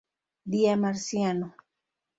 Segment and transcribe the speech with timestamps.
[0.45, 1.53] Día marciano